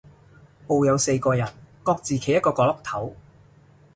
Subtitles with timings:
[0.65, 1.47] 部有四個人，
[1.83, 3.15] 各自企一個角落頭